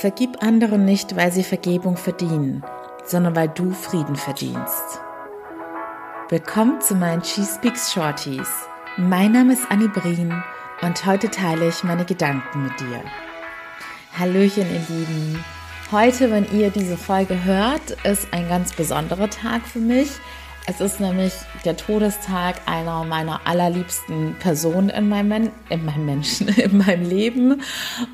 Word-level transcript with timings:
Vergib 0.00 0.42
anderen 0.42 0.86
nicht, 0.86 1.14
weil 1.14 1.30
sie 1.30 1.44
Vergebung 1.44 1.98
verdienen, 1.98 2.64
sondern 3.04 3.36
weil 3.36 3.48
du 3.48 3.70
Frieden 3.72 4.16
verdienst. 4.16 4.98
Willkommen 6.30 6.80
zu 6.80 6.94
meinen 6.94 7.22
She 7.22 7.42
Speaks 7.44 7.92
Shorties. 7.92 8.48
Mein 8.96 9.32
Name 9.32 9.52
ist 9.52 9.70
Annie 9.70 9.90
Brien 9.90 10.42
und 10.80 11.04
heute 11.04 11.28
teile 11.28 11.68
ich 11.68 11.84
meine 11.84 12.06
Gedanken 12.06 12.62
mit 12.62 12.80
dir. 12.80 13.02
Hallöchen, 14.18 14.64
ihr 14.72 14.96
Lieben. 14.96 15.44
Heute, 15.92 16.30
wenn 16.30 16.50
ihr 16.50 16.70
diese 16.70 16.96
Folge 16.96 17.44
hört, 17.44 17.90
ist 18.04 18.32
ein 18.32 18.48
ganz 18.48 18.72
besonderer 18.72 19.28
Tag 19.28 19.66
für 19.66 19.80
mich, 19.80 20.12
es 20.66 20.80
ist 20.80 21.00
nämlich 21.00 21.32
der 21.64 21.76
Todestag 21.76 22.60
einer 22.66 23.04
meiner 23.04 23.46
allerliebsten 23.46 24.36
Personen 24.38 24.88
in 24.90 25.08
meinem, 25.08 25.50
in 25.68 25.84
meinem 25.84 26.06
Menschen, 26.06 26.48
in 26.56 26.78
meinem 26.78 27.08
Leben. 27.08 27.62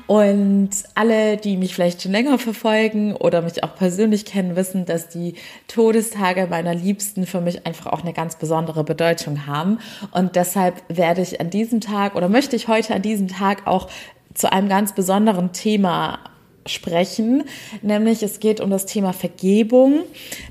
Und 0.07 0.69
alle, 0.95 1.37
die 1.37 1.57
mich 1.57 1.75
vielleicht 1.75 2.01
schon 2.01 2.11
länger 2.11 2.39
verfolgen 2.39 3.15
oder 3.15 3.41
mich 3.41 3.63
auch 3.63 3.75
persönlich 3.75 4.25
kennen, 4.25 4.55
wissen, 4.55 4.85
dass 4.85 5.09
die 5.09 5.35
Todestage 5.67 6.47
meiner 6.49 6.73
Liebsten 6.73 7.25
für 7.25 7.41
mich 7.41 7.65
einfach 7.67 7.87
auch 7.87 8.01
eine 8.01 8.13
ganz 8.13 8.37
besondere 8.37 8.83
Bedeutung 8.83 9.45
haben. 9.45 9.79
Und 10.11 10.35
deshalb 10.35 10.81
werde 10.87 11.21
ich 11.21 11.39
an 11.41 11.49
diesem 11.49 11.81
Tag 11.81 12.15
oder 12.15 12.29
möchte 12.29 12.55
ich 12.55 12.67
heute 12.67 12.95
an 12.95 13.01
diesem 13.01 13.27
Tag 13.27 13.67
auch 13.67 13.89
zu 14.33 14.51
einem 14.51 14.69
ganz 14.69 14.93
besonderen 14.93 15.51
Thema 15.51 16.19
sprechen, 16.67 17.43
nämlich 17.81 18.23
es 18.23 18.39
geht 18.39 18.59
um 18.61 18.69
das 18.69 18.85
Thema 18.85 19.13
Vergebung. 19.13 20.03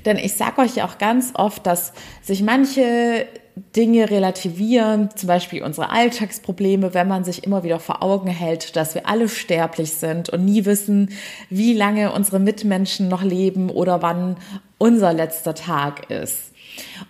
Denn 0.05 0.17
ich 0.17 0.33
sage 0.33 0.61
euch 0.61 0.75
ja 0.75 0.85
auch 0.85 0.97
ganz 0.97 1.31
oft, 1.35 1.65
dass 1.65 1.93
sich 2.21 2.41
manche 2.41 3.27
Dinge 3.75 4.09
relativieren, 4.09 5.09
zum 5.15 5.27
Beispiel 5.27 5.63
unsere 5.63 5.89
Alltagsprobleme, 5.89 6.93
wenn 6.93 7.07
man 7.07 7.23
sich 7.23 7.43
immer 7.43 7.63
wieder 7.63 7.79
vor 7.79 8.03
Augen 8.03 8.29
hält, 8.29 8.75
dass 8.75 8.93
wir 8.93 9.07
alle 9.07 9.29
sterblich 9.29 9.93
sind 9.93 10.29
und 10.29 10.45
nie 10.45 10.65
wissen, 10.65 11.09
wie 11.49 11.73
lange 11.73 12.11
unsere 12.11 12.39
Mitmenschen 12.39 13.07
noch 13.07 13.23
leben 13.23 13.69
oder 13.69 14.01
wann 14.01 14.37
unser 14.77 15.13
letzter 15.13 15.55
Tag 15.55 16.09
ist. 16.11 16.53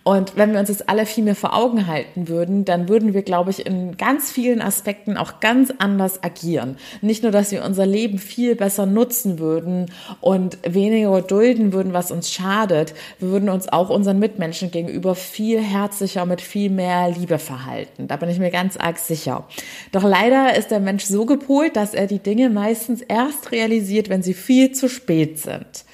Und 0.03 0.37
wenn 0.37 0.53
wir 0.53 0.59
uns 0.59 0.69
das 0.69 0.87
alle 0.87 1.05
viel 1.05 1.23
mehr 1.23 1.35
vor 1.35 1.53
Augen 1.53 1.87
halten 1.87 2.27
würden, 2.27 2.65
dann 2.65 2.87
würden 2.87 3.13
wir, 3.13 3.21
glaube 3.21 3.51
ich, 3.51 3.65
in 3.65 3.97
ganz 3.97 4.31
vielen 4.31 4.61
Aspekten 4.61 5.17
auch 5.17 5.39
ganz 5.39 5.73
anders 5.79 6.23
agieren. 6.23 6.77
Nicht 7.01 7.23
nur, 7.23 7.31
dass 7.31 7.51
wir 7.51 7.63
unser 7.63 7.85
Leben 7.85 8.17
viel 8.17 8.55
besser 8.55 8.85
nutzen 8.85 9.39
würden 9.39 9.91
und 10.21 10.57
weniger 10.63 11.21
dulden 11.21 11.73
würden, 11.73 11.93
was 11.93 12.11
uns 12.11 12.31
schadet, 12.31 12.93
wir 13.19 13.29
würden 13.29 13.49
uns 13.49 13.67
auch 13.67 13.89
unseren 13.89 14.19
Mitmenschen 14.19 14.71
gegenüber 14.71 15.15
viel 15.15 15.61
herzlicher, 15.61 16.25
mit 16.25 16.41
viel 16.41 16.69
mehr 16.69 17.09
Liebe 17.09 17.37
verhalten. 17.37 18.07
Da 18.07 18.15
bin 18.15 18.29
ich 18.29 18.39
mir 18.39 18.51
ganz 18.51 18.77
arg 18.77 18.99
sicher. 18.99 19.45
Doch 19.91 20.03
leider 20.03 20.55
ist 20.55 20.71
der 20.71 20.79
Mensch 20.79 21.05
so 21.05 21.25
gepolt, 21.25 21.75
dass 21.75 21.93
er 21.93 22.07
die 22.07 22.19
Dinge 22.19 22.49
meistens 22.49 23.01
erst 23.01 23.51
realisiert, 23.51 24.09
wenn 24.09 24.23
sie 24.23 24.33
viel 24.33 24.71
zu 24.71 24.89
spät 24.89 25.39
sind. 25.39 25.85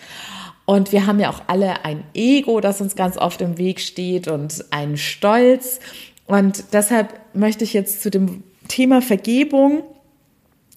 Und 0.65 0.91
wir 0.91 1.05
haben 1.05 1.19
ja 1.19 1.29
auch 1.29 1.41
alle 1.47 1.83
ein 1.83 2.03
Ego, 2.13 2.61
das 2.61 2.79
uns 2.79 2.95
ganz 2.95 3.17
oft 3.17 3.41
im 3.41 3.57
Weg 3.57 3.79
steht 3.79 4.27
und 4.27 4.65
einen 4.71 4.97
Stolz. 4.97 5.79
Und 6.25 6.73
deshalb 6.73 7.13
möchte 7.33 7.63
ich 7.63 7.73
jetzt 7.73 8.01
zu 8.01 8.09
dem 8.09 8.43
Thema 8.67 9.01
Vergebung 9.01 9.83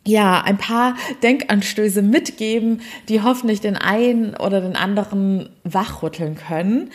ja, 0.06 0.40
ein 0.42 0.56
paar 0.56 0.96
Denkanstöße 1.22 2.00
mitgeben, 2.00 2.80
die 3.08 3.22
hoffentlich 3.22 3.60
den 3.60 3.76
einen 3.76 4.36
oder 4.36 4.60
den 4.60 4.76
anderen 4.76 5.50
wachrütteln 5.64 6.36
können. 6.36 6.90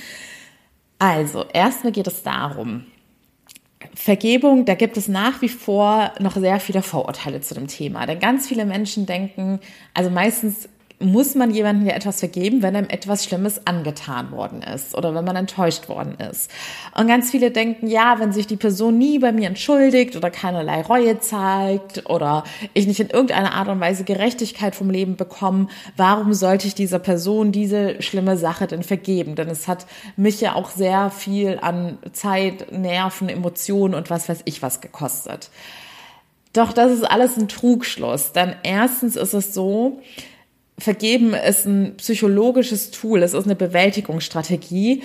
Also, 0.97 1.45
erstmal 1.51 1.91
geht 1.91 2.07
es 2.07 2.23
darum, 2.23 2.85
Vergebung, 3.95 4.65
da 4.65 4.75
gibt 4.75 4.95
es 4.95 5.07
nach 5.07 5.41
wie 5.41 5.49
vor 5.49 6.13
noch 6.19 6.35
sehr 6.35 6.59
viele 6.59 6.81
Vorurteile 6.81 7.41
zu 7.41 7.53
dem 7.53 7.67
Thema. 7.67 8.05
Denn 8.05 8.19
ganz 8.19 8.47
viele 8.47 8.65
Menschen 8.65 9.05
denken, 9.05 9.59
also 9.93 10.09
meistens 10.09 10.69
muss 11.01 11.35
man 11.35 11.51
jemandem 11.51 11.87
ja 11.87 11.93
etwas 11.93 12.19
vergeben, 12.19 12.61
wenn 12.61 12.75
einem 12.75 12.89
etwas 12.89 13.25
Schlimmes 13.25 13.65
angetan 13.65 14.31
worden 14.31 14.61
ist 14.61 14.95
oder 14.95 15.13
wenn 15.13 15.25
man 15.25 15.35
enttäuscht 15.35 15.89
worden 15.89 16.15
ist. 16.19 16.49
Und 16.97 17.07
ganz 17.07 17.31
viele 17.31 17.51
denken, 17.51 17.87
ja, 17.87 18.19
wenn 18.19 18.31
sich 18.31 18.47
die 18.47 18.55
Person 18.55 18.97
nie 18.97 19.19
bei 19.19 19.31
mir 19.31 19.47
entschuldigt 19.47 20.15
oder 20.15 20.29
keinerlei 20.29 20.81
Reue 20.81 21.19
zeigt 21.19 22.09
oder 22.09 22.43
ich 22.73 22.87
nicht 22.87 22.99
in 22.99 23.09
irgendeiner 23.09 23.53
Art 23.53 23.67
und 23.67 23.79
Weise 23.79 24.03
Gerechtigkeit 24.03 24.75
vom 24.75 24.89
Leben 24.89 25.15
bekomme, 25.15 25.67
warum 25.97 26.33
sollte 26.33 26.67
ich 26.67 26.75
dieser 26.75 26.99
Person 26.99 27.51
diese 27.51 28.01
schlimme 28.01 28.37
Sache 28.37 28.67
denn 28.67 28.83
vergeben? 28.83 29.35
Denn 29.35 29.49
es 29.49 29.67
hat 29.67 29.85
mich 30.15 30.41
ja 30.41 30.55
auch 30.55 30.69
sehr 30.69 31.09
viel 31.09 31.59
an 31.61 31.97
Zeit, 32.13 32.71
Nerven, 32.71 33.29
Emotionen 33.29 33.95
und 33.95 34.09
was 34.09 34.29
weiß 34.29 34.41
ich 34.45 34.61
was 34.61 34.81
gekostet. 34.81 35.49
Doch 36.53 36.73
das 36.73 36.91
ist 36.91 37.03
alles 37.03 37.37
ein 37.37 37.47
Trugschluss. 37.47 38.33
Denn 38.33 38.55
erstens 38.63 39.15
ist 39.15 39.33
es 39.33 39.53
so, 39.53 40.01
Vergeben 40.81 41.35
ist 41.35 41.67
ein 41.67 41.95
psychologisches 41.97 42.89
Tool, 42.89 43.21
es 43.21 43.35
ist 43.35 43.45
eine 43.45 43.55
Bewältigungsstrategie, 43.55 45.03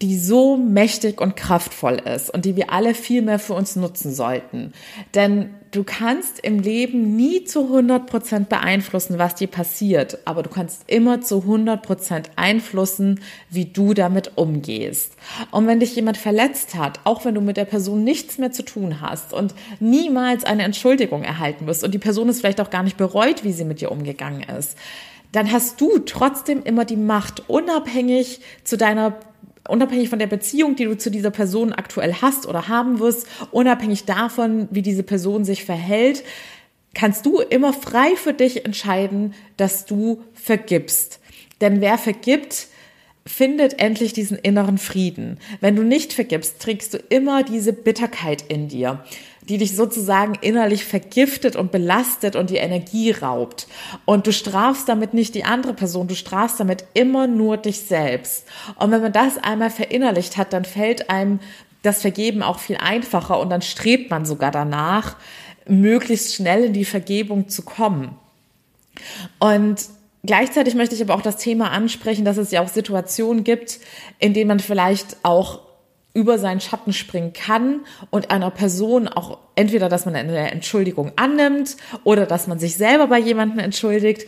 die 0.00 0.16
so 0.16 0.56
mächtig 0.56 1.20
und 1.20 1.34
kraftvoll 1.34 1.94
ist 1.94 2.30
und 2.30 2.44
die 2.44 2.54
wir 2.54 2.72
alle 2.72 2.94
viel 2.94 3.20
mehr 3.20 3.40
für 3.40 3.54
uns 3.54 3.74
nutzen 3.74 4.14
sollten. 4.14 4.72
Denn 5.14 5.50
du 5.72 5.82
kannst 5.82 6.38
im 6.38 6.60
Leben 6.60 7.16
nie 7.16 7.42
zu 7.44 7.64
100 7.64 8.06
Prozent 8.06 8.48
beeinflussen, 8.48 9.18
was 9.18 9.34
dir 9.34 9.48
passiert, 9.48 10.18
aber 10.24 10.44
du 10.44 10.50
kannst 10.50 10.88
immer 10.88 11.20
zu 11.20 11.40
100 11.42 11.82
Prozent 11.82 12.30
einflussen, 12.36 13.20
wie 13.50 13.64
du 13.64 13.92
damit 13.92 14.32
umgehst. 14.36 15.16
Und 15.50 15.66
wenn 15.66 15.80
dich 15.80 15.96
jemand 15.96 16.16
verletzt 16.16 16.76
hat, 16.76 17.00
auch 17.02 17.24
wenn 17.24 17.34
du 17.34 17.40
mit 17.40 17.56
der 17.56 17.64
Person 17.64 18.04
nichts 18.04 18.38
mehr 18.38 18.52
zu 18.52 18.64
tun 18.64 19.00
hast 19.00 19.32
und 19.32 19.52
niemals 19.80 20.44
eine 20.44 20.62
Entschuldigung 20.62 21.24
erhalten 21.24 21.66
wirst 21.66 21.82
und 21.82 21.92
die 21.92 21.98
Person 21.98 22.28
es 22.28 22.38
vielleicht 22.38 22.60
auch 22.60 22.70
gar 22.70 22.84
nicht 22.84 22.96
bereut, 22.96 23.42
wie 23.42 23.52
sie 23.52 23.64
mit 23.64 23.80
dir 23.80 23.90
umgegangen 23.90 24.44
ist, 24.44 24.78
dann 25.32 25.52
hast 25.52 25.80
du 25.80 25.98
trotzdem 25.98 26.62
immer 26.62 26.84
die 26.84 26.96
Macht, 26.96 27.48
unabhängig 27.48 28.40
zu 28.64 28.76
deiner 28.76 29.18
unabhängig 29.68 30.08
von 30.08 30.18
der 30.18 30.26
Beziehung, 30.26 30.76
die 30.76 30.84
du 30.84 30.96
zu 30.96 31.10
dieser 31.10 31.30
Person 31.30 31.72
aktuell 31.72 32.14
hast 32.14 32.46
oder 32.46 32.68
haben 32.68 32.98
wirst, 32.98 33.26
unabhängig 33.50 34.04
davon, 34.04 34.68
wie 34.70 34.82
diese 34.82 35.02
Person 35.02 35.44
sich 35.44 35.64
verhält, 35.64 36.24
kannst 36.94 37.26
du 37.26 37.40
immer 37.40 37.72
frei 37.72 38.16
für 38.16 38.32
dich 38.32 38.64
entscheiden, 38.64 39.34
dass 39.56 39.86
du 39.86 40.22
vergibst. 40.34 41.20
Denn 41.60 41.80
wer 41.80 41.98
vergibt, 41.98 42.68
findet 43.26 43.78
endlich 43.78 44.12
diesen 44.12 44.38
inneren 44.38 44.78
Frieden. 44.78 45.38
Wenn 45.60 45.76
du 45.76 45.82
nicht 45.82 46.12
vergibst, 46.12 46.60
trägst 46.60 46.94
du 46.94 46.98
immer 46.98 47.42
diese 47.42 47.72
Bitterkeit 47.72 48.42
in 48.48 48.68
dir 48.68 49.04
die 49.48 49.58
dich 49.58 49.74
sozusagen 49.76 50.34
innerlich 50.40 50.84
vergiftet 50.84 51.56
und 51.56 51.72
belastet 51.72 52.36
und 52.36 52.50
die 52.50 52.56
Energie 52.56 53.10
raubt. 53.10 53.66
Und 54.04 54.26
du 54.26 54.32
strafst 54.32 54.88
damit 54.88 55.14
nicht 55.14 55.34
die 55.34 55.44
andere 55.44 55.74
Person, 55.74 56.08
du 56.08 56.14
strafst 56.14 56.60
damit 56.60 56.84
immer 56.94 57.26
nur 57.26 57.56
dich 57.56 57.80
selbst. 57.80 58.46
Und 58.76 58.90
wenn 58.90 59.02
man 59.02 59.12
das 59.12 59.38
einmal 59.38 59.70
verinnerlicht 59.70 60.36
hat, 60.36 60.52
dann 60.52 60.64
fällt 60.64 61.10
einem 61.10 61.40
das 61.82 62.02
Vergeben 62.02 62.42
auch 62.42 62.58
viel 62.58 62.76
einfacher 62.76 63.38
und 63.38 63.50
dann 63.50 63.62
strebt 63.62 64.10
man 64.10 64.26
sogar 64.26 64.50
danach, 64.50 65.16
möglichst 65.66 66.34
schnell 66.34 66.64
in 66.64 66.72
die 66.72 66.84
Vergebung 66.84 67.48
zu 67.48 67.62
kommen. 67.62 68.16
Und 69.38 69.86
Gleichzeitig 70.24 70.74
möchte 70.74 70.96
ich 70.96 71.00
aber 71.00 71.14
auch 71.14 71.22
das 71.22 71.36
Thema 71.36 71.70
ansprechen, 71.70 72.24
dass 72.24 72.38
es 72.38 72.50
ja 72.50 72.60
auch 72.60 72.68
Situationen 72.68 73.44
gibt, 73.44 73.78
in 74.18 74.34
denen 74.34 74.48
man 74.48 74.60
vielleicht 74.60 75.16
auch 75.22 75.60
über 76.18 76.38
seinen 76.40 76.60
Schatten 76.60 76.92
springen 76.92 77.32
kann 77.32 77.82
und 78.10 78.32
einer 78.32 78.50
Person 78.50 79.06
auch 79.06 79.38
entweder, 79.58 79.88
dass 79.88 80.06
man 80.06 80.14
eine 80.14 80.52
Entschuldigung 80.52 81.10
annimmt 81.16 81.76
oder 82.04 82.26
dass 82.26 82.46
man 82.46 82.60
sich 82.60 82.76
selber 82.76 83.08
bei 83.08 83.18
jemandem 83.18 83.58
entschuldigt 83.58 84.26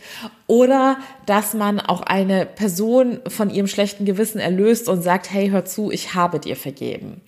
oder 0.51 0.97
dass 1.25 1.53
man 1.53 1.79
auch 1.79 2.01
eine 2.01 2.45
Person 2.45 3.19
von 3.25 3.49
ihrem 3.49 3.67
schlechten 3.67 4.03
Gewissen 4.03 4.39
erlöst 4.39 4.89
und 4.89 5.01
sagt, 5.01 5.31
hey, 5.31 5.49
hör 5.49 5.63
zu, 5.63 5.91
ich 5.91 6.13
habe 6.13 6.39
dir 6.39 6.57
vergeben. 6.57 7.21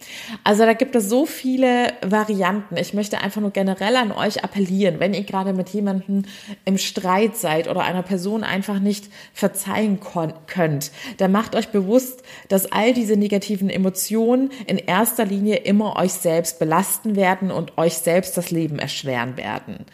Also 0.44 0.66
da 0.66 0.74
gibt 0.74 0.94
es 0.98 1.08
so 1.08 1.26
viele 1.26 1.94
Varianten. 2.06 2.76
Ich 2.76 2.94
möchte 2.94 3.22
einfach 3.22 3.40
nur 3.40 3.52
generell 3.52 3.96
an 3.96 4.12
euch 4.12 4.44
appellieren, 4.44 5.00
wenn 5.00 5.14
ihr 5.14 5.24
gerade 5.24 5.54
mit 5.54 5.70
jemandem 5.70 6.24
im 6.66 6.78
Streit 6.78 7.38
seid 7.38 7.70
oder 7.70 7.84
einer 7.84 8.04
Person 8.04 8.44
einfach 8.44 8.80
nicht 8.80 9.06
verzeihen 9.32 10.02
könnt, 10.48 10.92
dann 11.16 11.32
macht 11.32 11.56
euch 11.56 11.70
bewusst, 11.70 12.24
dass 12.50 12.70
all 12.74 12.94
diese 12.94 13.16
negativen 13.16 13.70
Emotionen 13.70 14.52
in 14.68 14.78
erster 14.78 15.24
Linie 15.24 15.58
immer 15.58 15.96
euch 15.96 16.12
selbst 16.12 16.60
belasten 16.60 17.16
werden 17.16 17.52
und 17.52 17.78
euch 17.78 17.93
euch 17.94 18.00
selbst 18.00 18.36
das 18.38 18.52
Leben 18.52 18.80
erschweren 18.80 19.38
werden. 19.38 19.86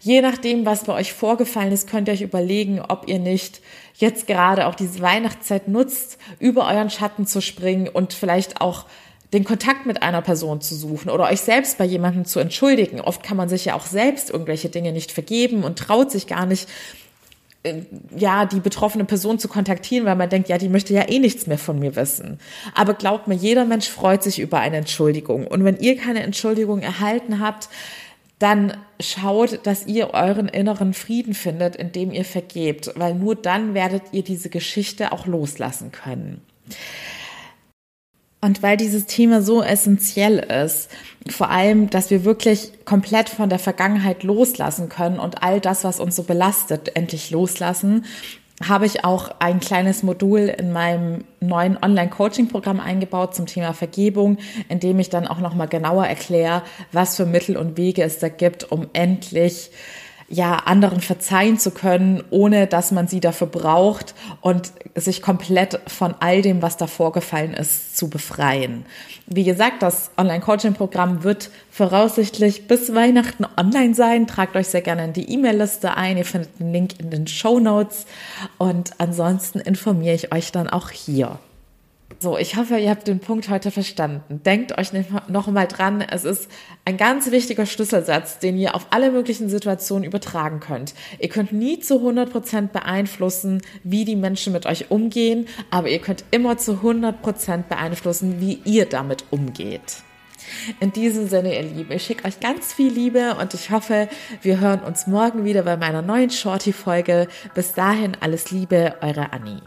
Je 0.00 0.20
nachdem, 0.20 0.64
was 0.64 0.84
bei 0.84 0.94
euch 0.94 1.12
vorgefallen 1.12 1.72
ist, 1.72 1.90
könnt 1.90 2.08
ihr 2.08 2.14
euch 2.14 2.22
überlegen, 2.22 2.80
ob 2.80 3.08
ihr 3.08 3.18
nicht 3.18 3.60
jetzt 3.96 4.28
gerade 4.28 4.66
auch 4.66 4.76
diese 4.76 5.00
Weihnachtszeit 5.00 5.66
nutzt, 5.66 6.18
über 6.38 6.68
euren 6.68 6.90
Schatten 6.90 7.26
zu 7.26 7.40
springen 7.40 7.88
und 7.88 8.12
vielleicht 8.12 8.60
auch 8.60 8.86
den 9.32 9.44
Kontakt 9.44 9.86
mit 9.86 10.02
einer 10.02 10.22
Person 10.22 10.60
zu 10.60 10.74
suchen 10.74 11.10
oder 11.10 11.24
euch 11.24 11.40
selbst 11.40 11.78
bei 11.78 11.84
jemandem 11.84 12.24
zu 12.24 12.38
entschuldigen. 12.38 13.00
Oft 13.00 13.22
kann 13.22 13.36
man 13.36 13.48
sich 13.48 13.66
ja 13.66 13.74
auch 13.74 13.84
selbst 13.84 14.30
irgendwelche 14.30 14.68
Dinge 14.68 14.92
nicht 14.92 15.12
vergeben 15.12 15.64
und 15.64 15.78
traut 15.78 16.10
sich 16.10 16.26
gar 16.26 16.46
nicht, 16.46 16.68
ja, 18.16 18.46
die 18.46 18.60
betroffene 18.60 19.04
Person 19.04 19.38
zu 19.38 19.48
kontaktieren, 19.48 20.06
weil 20.06 20.16
man 20.16 20.28
denkt, 20.28 20.48
ja, 20.48 20.58
die 20.58 20.68
möchte 20.68 20.94
ja 20.94 21.08
eh 21.08 21.18
nichts 21.18 21.46
mehr 21.46 21.58
von 21.58 21.78
mir 21.78 21.96
wissen. 21.96 22.38
Aber 22.74 22.94
glaubt 22.94 23.26
mir, 23.26 23.34
jeder 23.34 23.64
Mensch 23.64 23.88
freut 23.88 24.22
sich 24.22 24.38
über 24.38 24.60
eine 24.60 24.76
Entschuldigung. 24.76 25.46
Und 25.46 25.64
wenn 25.64 25.78
ihr 25.78 25.96
keine 25.96 26.22
Entschuldigung 26.22 26.80
erhalten 26.80 27.40
habt, 27.40 27.68
dann 28.38 28.76
schaut, 29.00 29.66
dass 29.66 29.86
ihr 29.86 30.14
euren 30.14 30.48
inneren 30.48 30.94
Frieden 30.94 31.34
findet, 31.34 31.74
indem 31.74 32.12
ihr 32.12 32.24
vergebt, 32.24 32.92
weil 32.94 33.14
nur 33.14 33.34
dann 33.34 33.74
werdet 33.74 34.02
ihr 34.12 34.22
diese 34.22 34.48
Geschichte 34.48 35.10
auch 35.12 35.26
loslassen 35.26 35.90
können. 35.90 36.40
Und 38.40 38.62
weil 38.62 38.76
dieses 38.76 39.06
Thema 39.06 39.42
so 39.42 39.62
essentiell 39.62 40.38
ist, 40.38 40.90
vor 41.28 41.50
allem, 41.50 41.90
dass 41.90 42.10
wir 42.10 42.24
wirklich 42.24 42.72
komplett 42.84 43.28
von 43.28 43.48
der 43.48 43.58
Vergangenheit 43.58 44.22
loslassen 44.22 44.88
können 44.88 45.18
und 45.18 45.42
all 45.42 45.60
das, 45.60 45.82
was 45.82 45.98
uns 45.98 46.14
so 46.14 46.22
belastet, 46.22 46.94
endlich 46.94 47.30
loslassen, 47.30 48.04
habe 48.66 48.86
ich 48.86 49.04
auch 49.04 49.30
ein 49.38 49.60
kleines 49.60 50.02
Modul 50.02 50.40
in 50.40 50.72
meinem 50.72 51.24
neuen 51.40 51.76
Online-Coaching-Programm 51.80 52.80
eingebaut 52.80 53.34
zum 53.34 53.46
Thema 53.46 53.72
Vergebung, 53.72 54.38
in 54.68 54.80
dem 54.80 54.98
ich 54.98 55.10
dann 55.10 55.28
auch 55.28 55.38
nochmal 55.38 55.68
genauer 55.68 56.06
erkläre, 56.06 56.62
was 56.92 57.16
für 57.16 57.26
Mittel 57.26 57.56
und 57.56 57.76
Wege 57.76 58.02
es 58.02 58.18
da 58.18 58.28
gibt, 58.28 58.70
um 58.70 58.88
endlich 58.92 59.70
ja, 60.30 60.56
anderen 60.56 61.00
verzeihen 61.00 61.58
zu 61.58 61.70
können, 61.70 62.22
ohne 62.30 62.66
dass 62.66 62.92
man 62.92 63.08
sie 63.08 63.20
dafür 63.20 63.46
braucht 63.46 64.14
und 64.42 64.72
sich 64.94 65.22
komplett 65.22 65.80
von 65.86 66.14
all 66.20 66.42
dem, 66.42 66.60
was 66.60 66.76
da 66.76 66.86
vorgefallen 66.86 67.54
ist, 67.54 67.96
zu 67.96 68.10
befreien. 68.10 68.84
Wie 69.26 69.44
gesagt, 69.44 69.82
das 69.82 70.10
Online-Coaching-Programm 70.18 71.24
wird 71.24 71.50
voraussichtlich 71.70 72.66
bis 72.68 72.94
Weihnachten 72.94 73.46
online 73.56 73.94
sein. 73.94 74.26
Tragt 74.26 74.54
euch 74.56 74.68
sehr 74.68 74.82
gerne 74.82 75.04
in 75.04 75.12
die 75.14 75.32
E-Mail-Liste 75.32 75.96
ein. 75.96 76.18
Ihr 76.18 76.26
findet 76.26 76.58
den 76.60 76.72
Link 76.72 77.00
in 77.00 77.10
den 77.10 77.26
Show 77.26 77.58
Notes 77.58 78.04
und 78.58 78.92
ansonsten 78.98 79.60
informiere 79.60 80.14
ich 80.14 80.32
euch 80.32 80.52
dann 80.52 80.68
auch 80.68 80.90
hier. 80.90 81.38
So, 82.20 82.36
ich 82.36 82.56
hoffe, 82.56 82.78
ihr 82.78 82.90
habt 82.90 83.06
den 83.06 83.20
Punkt 83.20 83.48
heute 83.48 83.70
verstanden. 83.70 84.40
Denkt 84.44 84.76
euch 84.76 84.90
noch 85.28 85.46
mal 85.46 85.68
dran, 85.68 86.00
es 86.00 86.24
ist 86.24 86.50
ein 86.84 86.96
ganz 86.96 87.30
wichtiger 87.30 87.64
Schlüsselsatz, 87.64 88.40
den 88.40 88.58
ihr 88.58 88.74
auf 88.74 88.88
alle 88.90 89.12
möglichen 89.12 89.48
Situationen 89.48 90.02
übertragen 90.02 90.58
könnt. 90.58 90.94
Ihr 91.20 91.28
könnt 91.28 91.52
nie 91.52 91.78
zu 91.78 91.98
100 91.98 92.32
Prozent 92.32 92.72
beeinflussen, 92.72 93.62
wie 93.84 94.04
die 94.04 94.16
Menschen 94.16 94.52
mit 94.52 94.66
euch 94.66 94.90
umgehen, 94.90 95.46
aber 95.70 95.90
ihr 95.90 96.00
könnt 96.00 96.24
immer 96.32 96.58
zu 96.58 96.72
100 96.72 97.22
Prozent 97.22 97.68
beeinflussen, 97.68 98.40
wie 98.40 98.60
ihr 98.64 98.86
damit 98.86 99.24
umgeht. 99.30 100.02
In 100.80 100.92
diesem 100.92 101.28
Sinne, 101.28 101.54
ihr 101.54 101.62
Lieben, 101.62 101.92
ich 101.92 102.04
schicke 102.04 102.26
euch 102.26 102.40
ganz 102.40 102.72
viel 102.72 102.90
Liebe 102.90 103.36
und 103.40 103.54
ich 103.54 103.70
hoffe, 103.70 104.08
wir 104.42 104.58
hören 104.58 104.80
uns 104.80 105.06
morgen 105.06 105.44
wieder 105.44 105.62
bei 105.62 105.76
meiner 105.76 106.02
neuen 106.02 106.30
Shorty-Folge. 106.30 107.28
Bis 107.54 107.74
dahin 107.74 108.16
alles 108.18 108.50
Liebe, 108.50 108.96
eure 109.02 109.32
Annie. 109.32 109.60